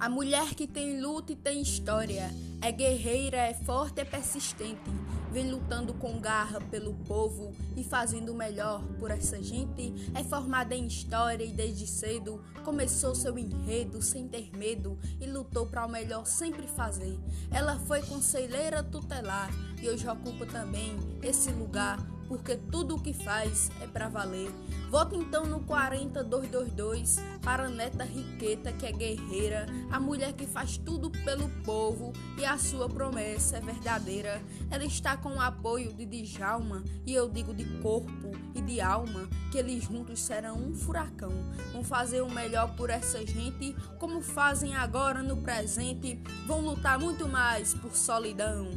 A 0.00 0.08
mulher 0.08 0.54
que 0.54 0.64
tem 0.64 1.00
luta 1.00 1.32
e 1.32 1.36
tem 1.36 1.60
história, 1.60 2.32
é 2.62 2.70
guerreira, 2.70 3.36
é 3.38 3.52
forte, 3.52 4.00
é 4.00 4.04
persistente, 4.04 4.90
vem 5.32 5.50
lutando 5.50 5.92
com 5.92 6.20
garra 6.20 6.60
pelo 6.60 6.94
povo 6.94 7.52
e 7.76 7.82
fazendo 7.82 8.30
o 8.30 8.34
melhor 8.34 8.80
por 9.00 9.10
essa 9.10 9.42
gente. 9.42 9.92
É 10.14 10.22
formada 10.22 10.72
em 10.72 10.86
história 10.86 11.42
e 11.42 11.52
desde 11.52 11.84
cedo 11.84 12.40
começou 12.64 13.12
seu 13.12 13.36
enredo 13.36 14.00
sem 14.00 14.28
ter 14.28 14.56
medo 14.56 14.96
e 15.20 15.26
lutou 15.26 15.66
para 15.66 15.84
o 15.84 15.90
melhor 15.90 16.24
sempre 16.26 16.68
fazer. 16.68 17.18
Ela 17.50 17.76
foi 17.80 18.00
conselheira 18.02 18.84
tutelar 18.84 19.50
e 19.82 19.88
hoje 19.88 20.08
ocupa 20.08 20.46
também 20.46 20.96
esse 21.24 21.50
lugar 21.50 21.98
porque 22.28 22.56
tudo 22.56 22.96
o 22.96 23.00
que 23.00 23.12
faz 23.12 23.70
é 23.80 23.86
para 23.86 24.08
valer. 24.08 24.50
Vote 24.90 25.16
então 25.16 25.46
no 25.46 25.60
40222 25.60 27.16
para 27.42 27.64
a 27.64 27.68
neta 27.68 28.04
Riqueta, 28.04 28.72
que 28.72 28.86
é 28.86 28.92
guerreira, 28.92 29.66
a 29.90 29.98
mulher 29.98 30.32
que 30.34 30.46
faz 30.46 30.76
tudo 30.76 31.10
pelo 31.10 31.48
povo 31.64 32.12
e 32.36 32.44
a 32.44 32.58
sua 32.58 32.88
promessa 32.88 33.56
é 33.56 33.60
verdadeira. 33.60 34.40
Ela 34.70 34.84
está 34.84 35.16
com 35.16 35.30
o 35.30 35.40
apoio 35.40 35.92
de 35.92 36.06
Djalma 36.06 36.84
e 37.06 37.14
eu 37.14 37.28
digo 37.28 37.54
de 37.54 37.64
corpo 37.80 38.32
e 38.54 38.60
de 38.60 38.80
alma 38.80 39.28
que 39.50 39.58
eles 39.58 39.84
juntos 39.84 40.20
serão 40.20 40.56
um 40.56 40.74
furacão. 40.74 41.32
Vão 41.72 41.82
fazer 41.82 42.20
o 42.20 42.30
melhor 42.30 42.74
por 42.76 42.90
essa 42.90 43.24
gente, 43.26 43.74
como 43.98 44.20
fazem 44.20 44.74
agora 44.74 45.22
no 45.22 45.38
presente. 45.38 46.20
Vão 46.46 46.60
lutar 46.60 46.98
muito 46.98 47.28
mais 47.28 47.74
por 47.74 47.94
solidão. 47.94 48.70